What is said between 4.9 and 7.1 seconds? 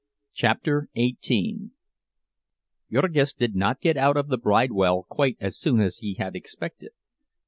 quite as soon as he had expected.